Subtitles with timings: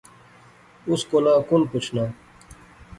[0.89, 2.05] اس کولا کُن پچھنا